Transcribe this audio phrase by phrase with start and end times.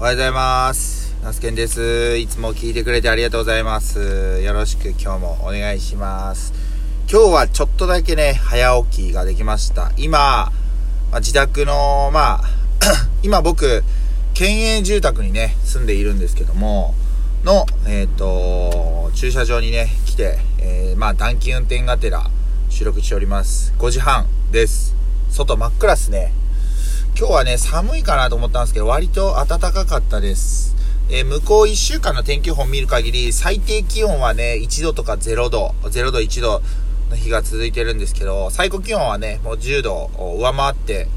[0.00, 1.14] おはようございます。
[1.22, 2.16] ナスケンです。
[2.16, 4.40] いつも聞いてくれてありがとうございます。
[4.42, 6.54] よろしく今日もお願いします。
[7.06, 9.92] 今日はちょっとだけね、早起きができました。
[9.98, 10.52] 今、
[11.12, 12.40] ま自宅の、まあ、
[13.22, 13.84] 今僕、
[14.32, 16.94] 県営住宅にね、住んでいるんですけども、
[17.44, 22.24] の、えっ、と、駐車場にね、来て、えーまあ、短期運転がてら
[22.70, 23.74] 収録しております。
[23.78, 24.96] 5時半です。
[25.28, 26.39] 外真っ暗っすね。
[27.18, 30.74] 今日はね、寒いかなと思ったんですけど、割と暖かかったです。
[31.10, 36.62] えー向こう1週間の天気予報を見る限り、最低気温はね、1度とか0度、0度、1度
[37.10, 41.08] の日が続いてるんですけど、最高気温はね、もう10度を上回って、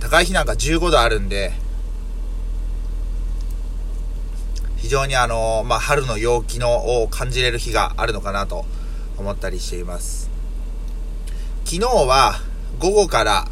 [0.00, 1.52] 高い日なんか15度あるんで、
[4.76, 8.64] 非常にあのーまあ、春の陽気のを感じれる日があるのかなと
[9.16, 10.30] 思ったりしています。
[11.64, 12.34] 昨日は
[12.78, 13.48] 午後から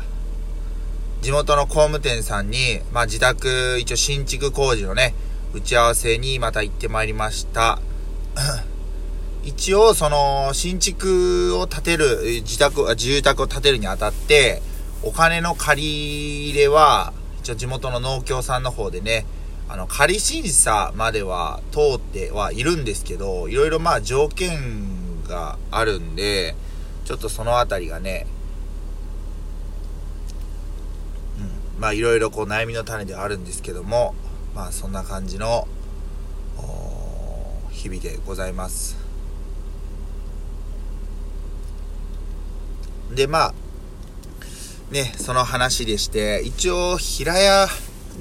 [1.22, 5.14] 地元の工務店さんに、まあ、自宅、一応新築工事のね、
[5.54, 7.80] 打ち合わせにまた行ってまいりました。
[9.44, 14.62] 一応、その、新築を建てる、自宅、住宅を建てるにあたって、
[15.02, 19.24] お金の借り入れは、一応地元の農協さんの方でね、
[19.68, 26.54] あの、仮審査までは通ってはいるんですけど、いろいろまあ条件があるんで、
[27.04, 28.26] ちょっとそのあたりがね、
[31.71, 34.14] うん、まあいろいろこう悩みの種ではあるんですけども、
[34.54, 35.66] まあそんな感じの、
[37.72, 38.96] 日々でございます。
[43.12, 43.54] で、まあ、
[44.92, 47.66] ね、その話でして、一応平屋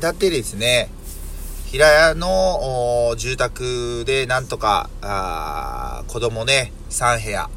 [0.01, 0.89] 建てですね、
[1.67, 7.47] 平屋の住宅でなんとか、あ子供ね、3部屋、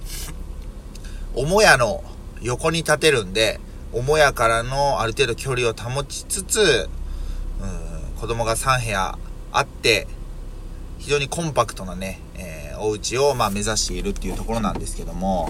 [1.34, 2.05] 母屋の
[2.42, 3.58] 横に建てるんで、
[3.94, 6.88] 母屋からのある程度距離を保ちつつ、
[7.60, 9.18] うん、子供が3部屋
[9.52, 10.06] あって、
[10.98, 15.48] 非常にコンパクトなね、えーお家をまあ目指しているっていうところなんですけども、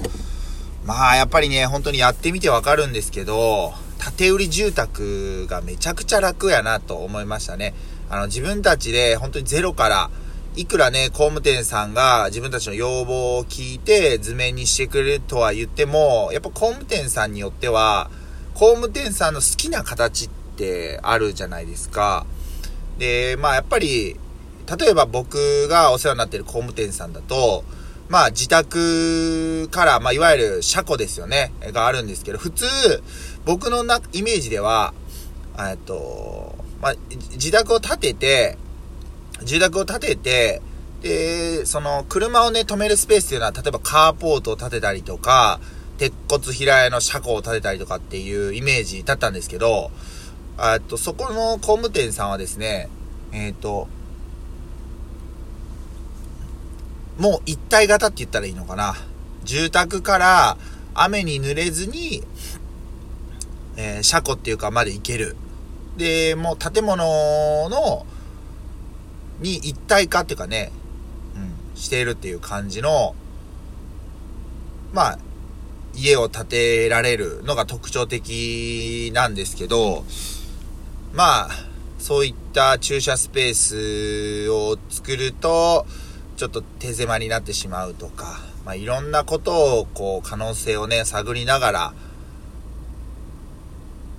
[0.84, 3.72] まあやっぱりね、本当にやってみてわかるんですけど、
[4.16, 7.74] 建売住宅がめちゃくちゃ楽やなと思いましたね。
[8.10, 10.10] あの自分たちで本当にゼロから、
[10.56, 18.10] いくらね、工務店さんが自分たちの要望を聞いて図面にしてくれるとは言っても、やっぱ工務店さんによっては、
[18.54, 22.24] 工務店さんの好きな形ってあるじゃないですか。
[22.98, 24.16] で、まあやっぱり、
[24.78, 27.64] 例えば僕がお世話になってる工務店さんだと、
[28.08, 32.66] まあ自宅から、まあいわゆる車庫ですよね、があるんですけど、普通、
[33.44, 34.94] 僕のなイメージでは、
[35.58, 36.94] えっと、まあ、
[37.32, 38.58] 自宅を建てて、
[39.42, 40.62] 住宅を建てて、
[41.02, 45.60] で、その車をね、止めるスペースっていうのは、例えばカーポートを建てたりとか、
[45.98, 49.90] 鉄骨平屋の車庫を建てたりとかっていうイメージだったんですけど、
[50.58, 52.88] えっと、そこの工務店さんはですね、
[53.32, 53.88] えっと、
[57.18, 58.94] もう一体型って言ったらいいのかな。
[59.44, 60.56] 住宅から
[60.94, 62.22] 雨に濡れずに、
[63.76, 65.36] えー車庫っていうかまで行ける。
[65.96, 68.06] で、もう建物の、
[69.40, 70.72] に一体化っていうかね、
[71.36, 73.14] うん、しているっていう感じの、
[74.92, 75.18] まあ、
[75.96, 80.04] 家を建てられるのが特徴的なんですけど、
[81.12, 81.50] まあ、
[81.98, 85.86] そういった駐車スペースを作ると、
[86.36, 91.94] ちょっと手狭になってしまうとか、まあ、いろんなことを、こう、可能性をね、探りながら、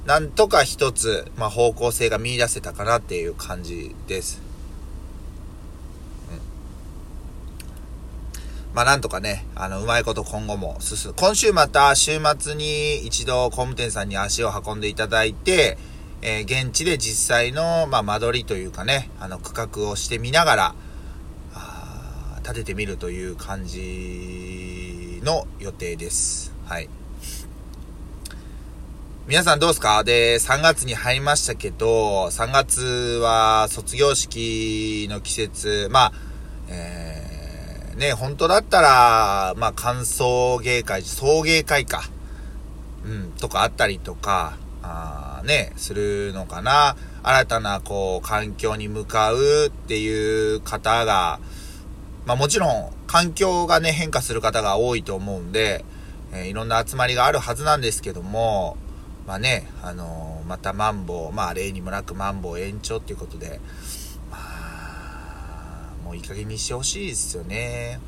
[0.06, 4.45] なんとか一つ、まあ、方向性が見出せたかなっていう感じです。
[8.76, 11.14] まあなんとかね、あの、うまいこと今後も進む。
[11.18, 15.78] 今週また週末に一度工務店さんに足を運んでいただいて、
[16.22, 20.76] えー現地で実際の、まあ間取りというかね、あの、区画をしてみながら、
[21.54, 26.52] あ立ててみるという感じの予定です。
[26.66, 26.90] はい。
[29.28, 30.04] 皆さんどうですか？
[30.04, 32.82] で、3月に入りましたけど、3月
[33.24, 36.12] は卒業式の季節、まあ、
[36.68, 37.25] えー、
[37.96, 42.04] ね、本当だったら、まあ、歓送迎会、送迎会か、
[43.06, 46.98] うん、とかあったりとか、あね、するのかな。
[47.24, 51.40] 新たな、こう、環境に向かうっていう方が、
[52.26, 55.86] まあもちろん、環境がね、変化する方が多いと思うんで、
[56.34, 58.76] えーいろんな集まりがあるはずなんですけども、
[59.26, 63.62] まあね、あのーまたマンボウ、まあ例にもなくマンボウ延長っていうことで、
[66.06, 68.00] もういい加減にしてほしいですよね。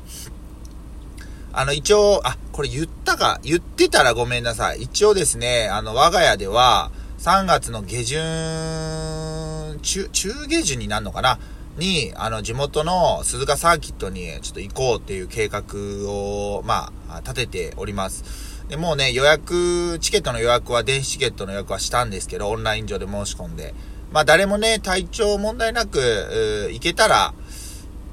[1.52, 4.82] あの、一応、あ、これ言ったか、言ってたらごめんなさい。
[4.82, 11.40] 一応ですね、あの、我が家では、3月の下旬、中、中下旬になるのかな？
[11.76, 15.64] に、あの、地元の鈴鹿サーキットにちょっと行こうっていう計画
[16.08, 18.24] を、まあ、立てております。
[18.68, 23.74] で、もうね、予約、チケットの予約は、電子チケットの予約はしたんですけど、オンライン上で申し込んで。
[24.12, 27.34] まあ、誰もね、体調問題なく、行けたら、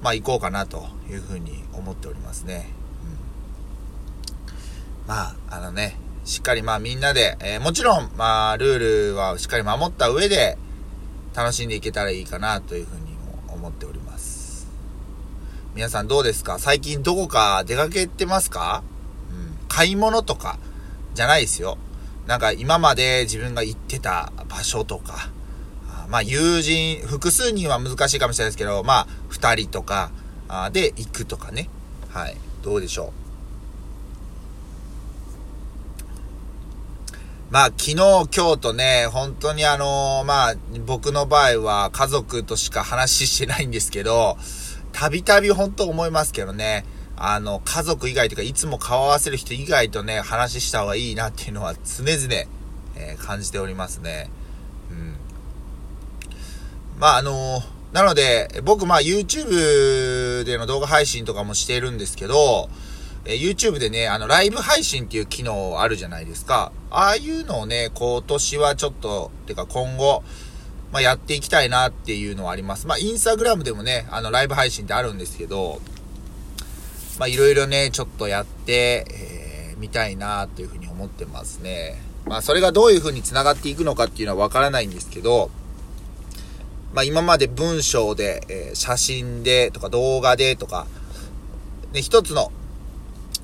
[0.06, 2.70] まあ、行こうかなというふうに思っておりますね。
[5.02, 10.60] うん、まあ、あのね、しっかりまあみんなで、えー、もちろん、まあ、ルールはしっかり守った上で、
[11.34, 14.68] 楽しんでいけたらいいかなというふうにも思っております。
[15.74, 16.60] 皆さんどうですか？
[16.60, 18.84] 最近どこか出かけてますか？
[19.32, 19.68] うん。
[19.68, 20.60] 買い物とか、
[21.16, 21.80] じゃないですよ。
[22.28, 25.32] なんか今まで自分が行ってた場所とか、
[26.10, 30.12] まあ友人、複数人は難しいかもしれないですけど、まあ二人とか
[30.72, 31.70] で行くとかね。
[32.10, 32.38] はい。
[32.64, 33.26] どうでしょう。
[37.52, 40.56] まあ、昨日、今日とね、本当にあのー、まあ、
[40.86, 44.36] 僕の場合は家族としか話してないんですけど、
[44.92, 46.86] たびたび本当思いますけどね、
[47.16, 52.34] あの、家族以外というか、いつも顔合わせる人以外とね、話した方がいいなっていうのは常々、
[52.96, 54.30] えー、感じておりますね。
[56.98, 57.62] まあ、あの、
[57.92, 62.70] なので、僕、まあ、YouTube での動画配信とかもしてるんですけど、
[63.26, 66.72] え YouTube でね、あの、ライブ配信っていう機能あるじゃないですか。
[66.92, 70.24] ああいうのをね、今年はちょっと、てか今後、
[70.92, 72.88] まあ、やっていきたいなっていうのはあります。
[72.88, 75.82] まあ、インスタグラムでもね、あの、ライブ配信ってあるんですけど、
[77.18, 82.02] まあ、いろいろね、ちょっとやって、えー、みたいなというふうに思ってますね。
[82.26, 85.50] まあ、それがどういうふうに繋がっていくのかっていうのはわからないんですけど、
[86.96, 90.88] まあ、今まで文章で、えー、写真でとか動画でとか、
[91.92, 92.54] ね、一つの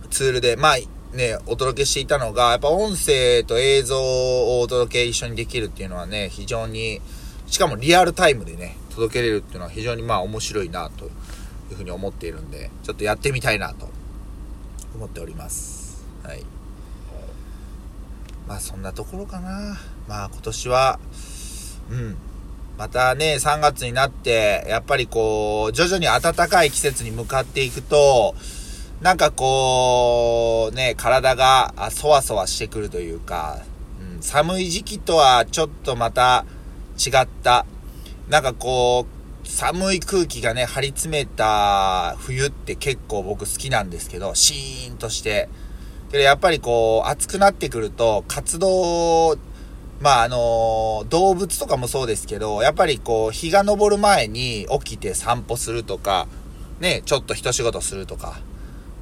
[0.10, 7.02] ツールで、まあ、ね、お届けしていたのが、やっぱ音声と映像をお届け一緒にできるっていうのはね、非常に、
[7.48, 11.10] しかもリアルタイムでね、届けれるっていうのは非常にまあ面白いなとい
[11.74, 13.90] うふうに思っているんで、ちょっとやってみたいなと
[14.96, 16.06] 思っております。
[16.24, 16.44] はい。
[18.48, 19.78] まあそんなところかな。
[20.08, 21.00] まあ今年は、
[21.90, 22.18] うん。
[22.78, 28.36] またね、3月になって、やっぱりこう、徐々に暖かい季節に向かっていくと、
[29.02, 33.60] なんかこう、ね、体がそわそわしてくるというか、
[34.16, 36.46] うん、寒い時期とはちょっとまた
[36.98, 37.66] 違った、
[38.30, 45.50] なんかこう、寒い空気がね、張り詰めた冬って結構僕好きなんですけど、シーンとして。
[46.12, 49.38] けどやっぱりこう、暑くなってくると、活動、
[50.02, 56.28] まああの、動物とかもそうですけど、やっぱりこう、日が昇る前に起きて散歩するとか、
[56.80, 58.40] ね、ちょっと一仕事するとか、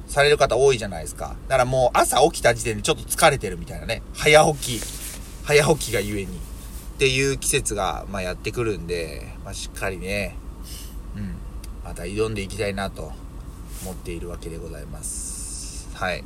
[0.06, 1.36] される方多いじゃないですか。
[1.48, 4.02] だからもう朝起きた時点でちょっと疲れてるみたいなね。
[4.12, 4.82] 早起き、
[5.44, 6.36] 早起きがゆえに。
[6.36, 6.38] っ
[6.98, 10.36] ていう季節が、まあ、やってくるんで、まあ、しっかりね、
[11.16, 11.34] うん、
[11.82, 13.12] また挑んでいきたいなと
[13.82, 15.88] 思っているわけでございます。
[15.94, 16.22] はい。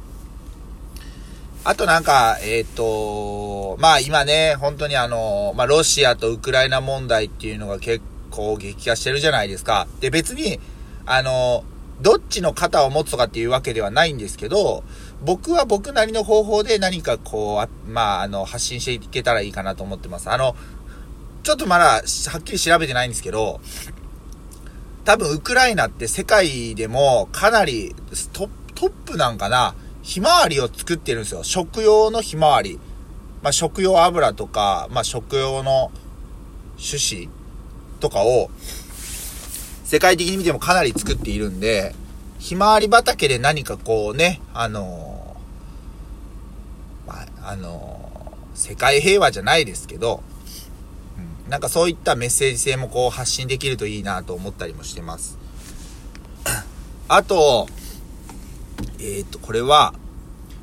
[1.66, 9.86] あとなんか、えっ、ー、と、まあ今ね、本当にあの、まあロシアとウクライナ問題っていうのが結構激化してるじゃないですか。
[10.00, 10.60] で、別に、
[11.06, 11.64] あの、
[12.02, 14.84] どっちの肩を持つとかっていうわけではないんですけど、
[15.22, 20.28] 僕は僕なりの方法で何かこう、まあ、あの、発信していけたらいいかなと思ってます。
[20.28, 20.56] あの、
[21.44, 22.02] ちょっとまだ、は
[22.38, 23.60] っきり調べてないんですけど、
[25.04, 27.94] 多分ウクライナって世界でもかなり
[28.32, 31.42] トップなんかな、ひまわりを作ってるんですよ。
[31.42, 32.78] 食用のひまわり。
[33.42, 35.90] まあ、食用油とか、まあ、食用の
[36.76, 37.28] 種子
[38.00, 38.50] とかを、
[39.84, 41.94] 世界的に見てもかなり作っているんで、
[42.38, 47.14] ひまわり畑で何かこうね、あのー、ま
[47.46, 50.22] あ、あのー、世界平和じゃないですけど、
[51.16, 55.38] うん、なんかそういったメッセージ性もこう発信できるといいなと思ったりもしてます。
[57.08, 57.68] あと、
[59.06, 59.92] えっ、と、これは、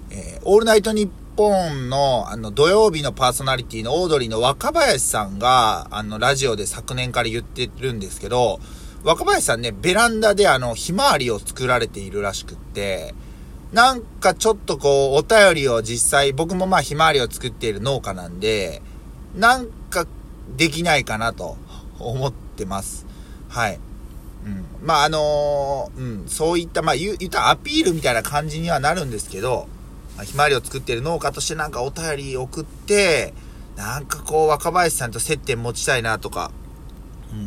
[0.09, 8.59] えー、オールナイトニッポンの、あの、土曜日のパーソナリティのオードリーの若林さんが、あの、ラジオで昨年から言ってるんですけど、
[9.03, 13.13] 若林さんね、ベランダであの、ひまわりを作られているらしくって、
[13.73, 18.81] なんかちょっとこう、お便りを実際、僕もまあひまわりを作っている農家なんで、
[19.35, 20.07] なんか
[20.57, 21.57] できないかなと
[21.99, 23.05] 思ってます。
[23.49, 23.79] はい。
[24.45, 24.65] うん。
[24.81, 29.67] まああのー、うん、そういった、まあ言ったアピールみたいな感じにはなるんですけど、
[30.15, 33.33] まあ、ひまわりを作ってる農家としてなんかお便り送って、
[33.75, 36.51] なんかこう若林さんと接点持ちたいなとか、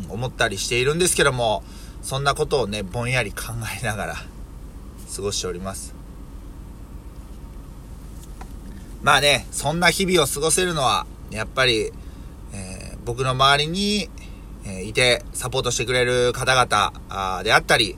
[0.07, 1.63] うん、思ったりしているんですけども、
[2.01, 4.15] そんなことをね、ぼんやり考えながら
[5.15, 5.95] 過ごしております。
[9.01, 11.91] まあね、そんな日々を過ごせるのは、やっぱり、
[12.53, 14.09] えー、僕の周りに、
[14.67, 17.95] えいて、サポートしてくれる方々であったり、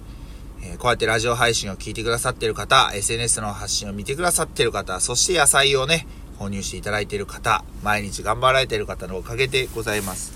[0.61, 6.07] えこうやってラジオ配信を聞いてくださっている方、SNS の発信を見てくださっている方、そして野菜をね、
[6.39, 10.33] 購入していただいている方、毎日頑張られている方のおかげでございます。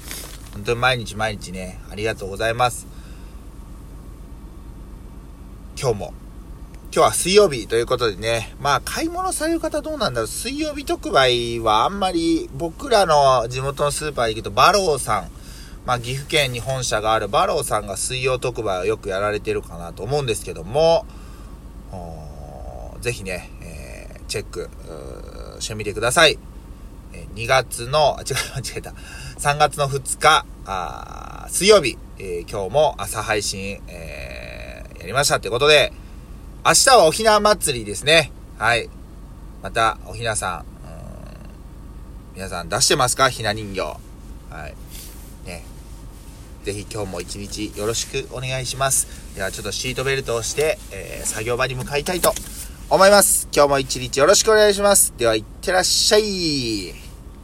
[0.53, 2.87] 本当に毎日毎日ね、ありがとうございます。
[5.79, 6.13] 今日も、
[6.93, 15.31] 今日は水曜日ということでね、まあ買い物される方どうなんだろう、水曜日特売はあんまり僕らの地元のスーパー行くとバローさん、
[15.85, 21.05] まあ岐阜県に本社があるバローさんが水曜特売をよくやられてるかなと思うんですけども、
[23.01, 24.69] ぜひね、えー、チェック
[25.59, 26.37] してみてください。
[27.35, 28.93] 2月の、あ、違う、 間違えた。
[29.39, 35.91] 3月の2日、あ水曜日、えー、今日も朝配信、えー、やりましたってことで、
[36.63, 38.31] 明日はおひな祭りですね。
[38.59, 38.87] はい。
[39.63, 40.65] また、おひなさん、
[42.35, 43.29] 皆さん出してますか？
[43.29, 43.81] ひな人形。
[43.81, 44.75] はい。
[45.45, 45.65] ね。
[46.63, 49.35] ぜひ今日も一日よろしくお願いします。
[49.35, 52.33] ではちょっとシートベルトをして、えー、作業場に向かいたいと
[52.89, 53.47] 思います。
[53.53, 55.13] 今日も一日よろしくお願いします。
[55.17, 57.10] では、いってらっしゃい。